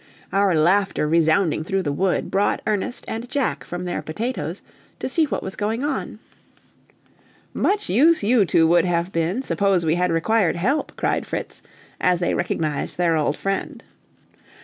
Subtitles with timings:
[0.33, 4.63] Our laughter resounding through the wood, brought Ernest and Jack from their potatoes,
[4.97, 6.17] to see what was going on.
[7.53, 11.61] "Much use you two would have been suppose we had required help," cried Fritz,
[11.99, 13.83] as they recognized their old friend.